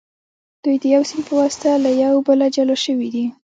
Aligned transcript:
دوی 0.63 0.75
د 0.81 0.85
یو 0.95 1.03
سیند 1.09 1.23
په 1.27 1.33
واسطه 1.39 1.69
له 1.85 1.91
یو 2.03 2.13
بله 2.27 2.45
جلا 2.55 2.75
شوي 2.85 3.09
دي. 3.13 3.25